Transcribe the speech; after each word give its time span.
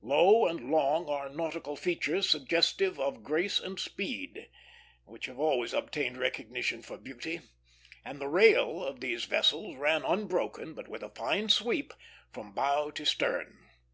Low 0.00 0.46
and 0.46 0.70
long 0.70 1.10
are 1.10 1.28
nautical 1.28 1.76
features, 1.76 2.30
suggestive 2.30 2.98
of 2.98 3.22
grace 3.22 3.60
and 3.60 3.78
speed, 3.78 4.48
which 5.04 5.26
have 5.26 5.38
always 5.38 5.74
obtained 5.74 6.16
recognition 6.16 6.80
for 6.80 6.96
beauty; 6.96 7.42
and 8.02 8.18
the 8.18 8.26
rail 8.28 8.82
of 8.82 9.00
these 9.00 9.26
vessels 9.26 9.76
ran 9.76 10.02
unbroken, 10.02 10.72
but 10.72 10.88
with 10.88 11.02
a 11.02 11.10
fine 11.10 11.50
sweep, 11.50 11.92
from 12.32 12.54
bow 12.54 12.92
to 12.92 13.04
stern. 13.04 13.68